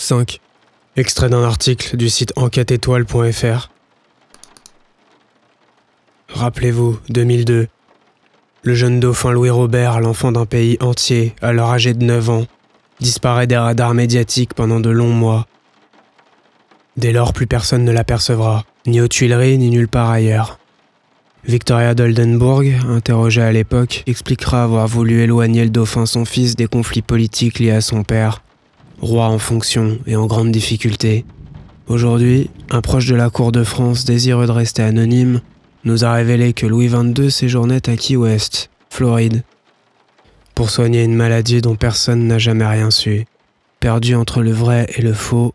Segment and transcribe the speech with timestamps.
[0.00, 0.40] 5.
[0.96, 3.70] Extrait d'un article du site enquêteétoile.fr.
[6.30, 7.68] Rappelez-vous, 2002.
[8.62, 12.46] Le jeune dauphin Louis Robert, l'enfant d'un pays entier, alors âgé de 9 ans,
[13.00, 15.46] disparaît des radars médiatiques pendant de longs mois.
[16.96, 20.58] Dès lors, plus personne ne l'apercevra, ni aux Tuileries, ni nulle part ailleurs.
[21.44, 27.02] Victoria d'Oldenburg, interrogée à l'époque, expliquera avoir voulu éloigner le dauphin son fils des conflits
[27.02, 28.42] politiques liés à son père,
[29.00, 31.24] roi en fonction et en grande difficulté.
[31.88, 35.40] Aujourd'hui, un proche de la cour de France désireux de rester anonyme
[35.84, 39.42] nous a révélé que Louis XXII séjournait à Key West, Floride,
[40.54, 43.24] pour soigner une maladie dont personne n'a jamais rien su.
[43.80, 45.54] Perdu entre le vrai et le faux,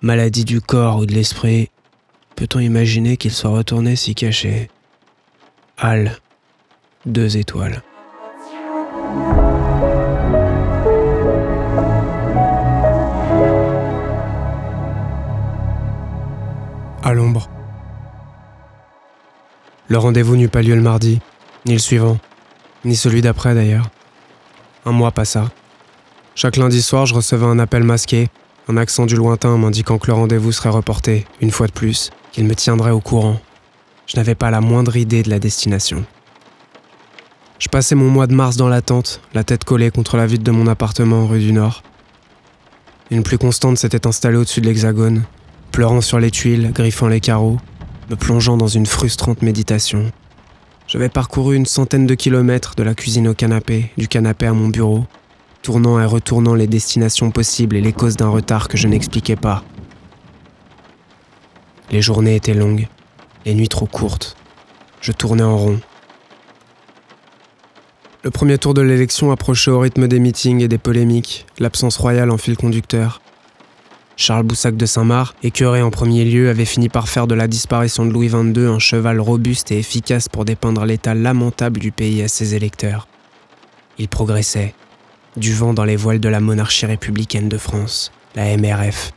[0.00, 1.70] maladie du corps ou de l'esprit,
[2.34, 4.68] peut-on imaginer qu'il soit retourné s'y cacher?
[5.78, 6.18] Hal,
[7.06, 7.82] deux étoiles.
[19.92, 21.20] Le rendez-vous n'eut pas lieu le mardi,
[21.66, 22.16] ni le suivant,
[22.86, 23.90] ni celui d'après d'ailleurs.
[24.86, 25.50] Un mois passa.
[26.34, 28.30] Chaque lundi soir, je recevais un appel masqué,
[28.70, 32.46] un accent du lointain m'indiquant que le rendez-vous serait reporté, une fois de plus, qu'il
[32.46, 33.38] me tiendrait au courant.
[34.06, 36.06] Je n'avais pas la moindre idée de la destination.
[37.58, 40.42] Je passais mon mois de mars dans la tente, la tête collée contre la vitre
[40.42, 41.82] de mon appartement rue du Nord.
[43.10, 45.24] Une pluie constante s'était installée au-dessus de l'hexagone,
[45.70, 47.58] pleurant sur les tuiles, griffant les carreaux,
[48.14, 50.10] plongeant dans une frustrante méditation.
[50.86, 54.68] J'avais parcouru une centaine de kilomètres de la cuisine au canapé, du canapé à mon
[54.68, 55.06] bureau,
[55.62, 59.64] tournant et retournant les destinations possibles et les causes d'un retard que je n'expliquais pas.
[61.90, 62.88] Les journées étaient longues,
[63.46, 64.36] les nuits trop courtes.
[65.00, 65.80] Je tournais en rond.
[68.24, 72.30] Le premier tour de l'élection approchait au rythme des meetings et des polémiques, l'absence royale
[72.30, 73.21] en fil conducteur.
[74.16, 78.04] Charles Boussac de Saint-Marc, écœuré en premier lieu, avait fini par faire de la disparition
[78.04, 82.28] de Louis XXII un cheval robuste et efficace pour dépeindre l'état lamentable du pays à
[82.28, 83.08] ses électeurs.
[83.98, 84.74] Il progressait,
[85.36, 89.12] du vent dans les voiles de la monarchie républicaine de France, la MRF.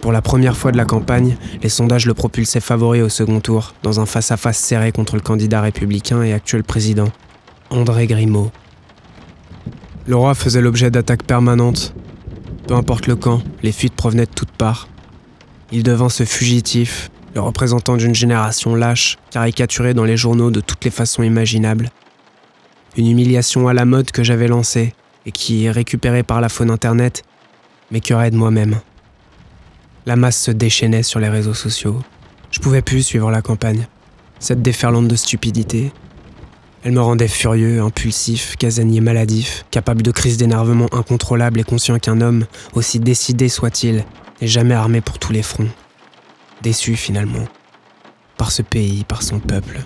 [0.00, 3.74] Pour la première fois de la campagne, les sondages le propulsaient favori au second tour,
[3.82, 7.10] dans un face-à-face serré contre le candidat républicain et actuel président,
[7.68, 8.50] André Grimaud.
[10.06, 11.94] Le roi faisait l'objet d'attaques permanentes.
[12.70, 14.86] Peu importe le camp, les fuites provenaient de toutes parts.
[15.72, 20.84] Il devint ce fugitif, le représentant d'une génération lâche, caricaturée dans les journaux de toutes
[20.84, 21.90] les façons imaginables.
[22.96, 24.94] Une humiliation à la mode que j'avais lancée
[25.26, 27.24] et qui, récupérée par la faune internet,
[27.90, 28.78] m'écœurait de moi-même.
[30.06, 32.00] La masse se déchaînait sur les réseaux sociaux.
[32.52, 33.88] Je pouvais plus suivre la campagne.
[34.38, 35.90] Cette déferlante de stupidité.
[36.82, 42.22] Elle me rendait furieux, impulsif, casanier maladif, capable de crises d'énervement incontrôlables et conscient qu'un
[42.22, 44.04] homme, aussi décidé soit-il,
[44.40, 45.68] n'est jamais armé pour tous les fronts.
[46.62, 47.44] Déçu finalement.
[48.38, 49.80] Par ce pays, par son peuple.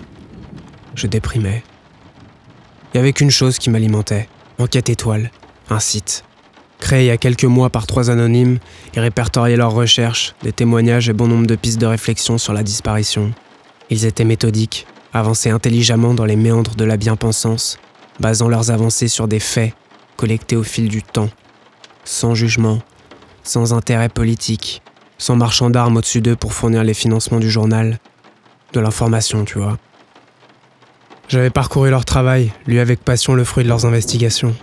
[0.95, 1.63] Je déprimais.
[2.93, 4.29] Il y avait qu'une chose qui m'alimentait.
[4.57, 5.31] Enquête étoile.
[5.69, 6.23] Un site.
[6.79, 8.59] Créé il y a quelques mois par trois anonymes,
[8.93, 12.63] ils répertoriaient leurs recherches, des témoignages et bon nombre de pistes de réflexion sur la
[12.63, 13.33] disparition.
[13.89, 17.79] Ils étaient méthodiques, avançaient intelligemment dans les méandres de la bien-pensance,
[18.19, 19.73] basant leurs avancées sur des faits
[20.17, 21.29] collectés au fil du temps,
[22.03, 22.79] sans jugement,
[23.41, 24.81] sans intérêt politique,
[25.17, 27.99] sans marchand d'armes au-dessus d'eux pour fournir les financements du journal,
[28.73, 29.77] de l'information, tu vois.
[31.29, 34.53] J'avais parcouru leur travail, lu avec passion le fruit de leurs investigations.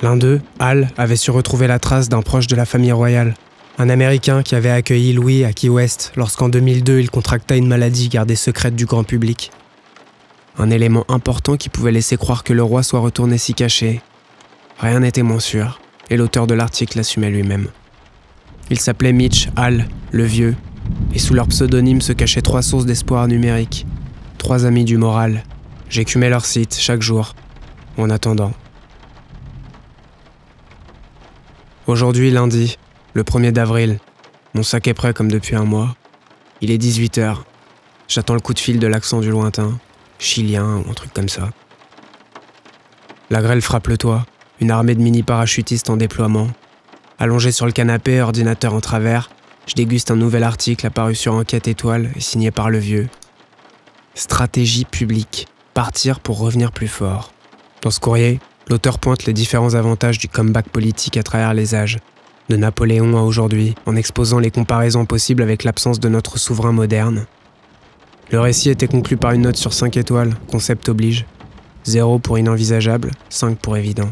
[0.00, 3.34] L'un d'eux, Hal, avait su retrouver la trace d'un proche de la famille royale,
[3.78, 8.08] un Américain qui avait accueilli Louis à Key West lorsqu'en 2002 il contracta une maladie
[8.08, 9.50] gardée secrète du grand public.
[10.58, 14.02] Un élément important qui pouvait laisser croire que le roi soit retourné s'y cacher.
[14.78, 15.80] Rien n'était moins sûr,
[16.10, 17.68] et l'auteur de l'article l'assumait lui-même.
[18.70, 20.54] Il s'appelait Mitch Hall, le vieux,
[21.14, 23.86] et sous leur pseudonyme se cachaient trois sources d'espoir numérique,
[24.38, 25.44] trois amis du moral.
[25.88, 27.34] J'écumais leur site chaque jour,
[27.96, 28.52] en attendant.
[31.86, 32.78] Aujourd'hui, lundi,
[33.14, 33.98] le 1er d'avril,
[34.54, 35.96] mon sac est prêt comme depuis un mois.
[36.60, 37.38] Il est 18h.
[38.08, 39.78] J'attends le coup de fil de l'accent du lointain,
[40.22, 41.50] chilien ou un truc comme ça.
[43.30, 44.26] La grêle frappe le toit,
[44.60, 46.48] une armée de mini-parachutistes en déploiement.
[47.18, 49.30] Allongé sur le canapé, ordinateur en travers,
[49.66, 53.08] je déguste un nouvel article apparu sur Enquête Étoile et signé par le vieux.
[54.14, 55.48] Stratégie publique.
[55.74, 57.32] Partir pour revenir plus fort.
[57.80, 61.98] Dans ce courrier, l'auteur pointe les différents avantages du comeback politique à travers les âges,
[62.48, 67.26] de Napoléon à aujourd'hui, en exposant les comparaisons possibles avec l'absence de notre souverain moderne.
[68.32, 71.26] Le récit était conclu par une note sur 5 étoiles, concept oblige.
[71.84, 74.08] 0 pour inenvisageable, 5 pour évident.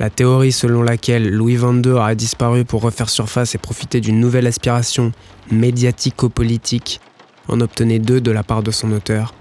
[0.00, 4.48] La théorie selon laquelle Louis XXII aurait disparu pour refaire surface et profiter d'une nouvelle
[4.48, 5.12] aspiration
[5.52, 7.00] médiatico-politique
[7.46, 9.34] en obtenait deux de la part de son auteur,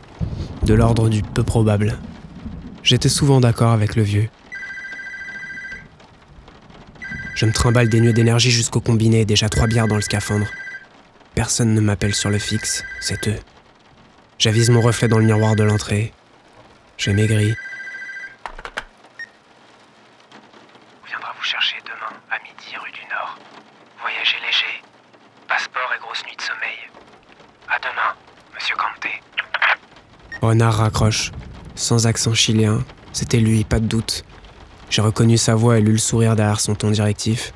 [0.62, 1.98] de l'ordre du peu probable.
[2.83, 4.30] J'étais souvent d'accord avec le vieux.
[7.33, 10.45] Je me trimballe des nuées d'énergie jusqu'au combiné, déjà trois bières dans le scaphandre.
[11.33, 13.39] Personne ne m'appelle sur le fixe, c'est eux.
[14.42, 16.12] J'avise mon reflet dans le miroir de l'entrée.
[16.98, 17.54] J'ai maigri.
[21.04, 23.38] On viendra vous chercher demain à midi rue du Nord.
[24.02, 24.82] Voyagez léger.
[25.48, 26.90] Passeport et grosse nuit de sommeil.
[27.70, 28.16] À demain,
[28.56, 29.22] monsieur Kanté.
[30.42, 31.32] Renard raccroche.
[31.76, 32.84] Sans accent chilien,
[33.14, 34.26] c'était lui, pas de doute.
[34.90, 37.54] J'ai reconnu sa voix et lu le sourire derrière son ton directif.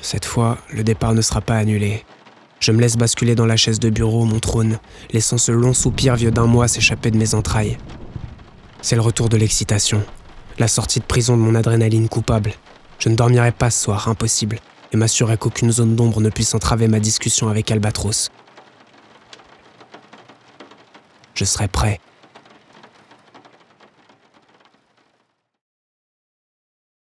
[0.00, 2.04] Cette fois, le départ ne sera pas annulé.
[2.64, 4.78] Je me laisse basculer dans la chaise de bureau, mon trône,
[5.12, 7.76] laissant ce long soupir vieux d'un mois s'échapper de mes entrailles.
[8.80, 10.02] C'est le retour de l'excitation,
[10.58, 12.54] la sortie de prison de mon adrénaline coupable.
[12.98, 14.60] Je ne dormirai pas ce soir, impossible,
[14.92, 18.30] et m'assurer qu'aucune zone d'ombre ne puisse entraver ma discussion avec Albatros.
[21.34, 22.00] Je serai prêt